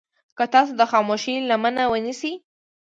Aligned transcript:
که 0.37 0.45
تاسې 0.53 0.73
د 0.75 0.81
خاموشي 0.91 1.35
لمنه 1.49 1.83
ونيسئ. 1.91 2.33